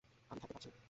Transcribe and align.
আমি 0.31 0.39
থাকতে 0.39 0.53
পারছি 0.53 0.69
না। 0.69 0.77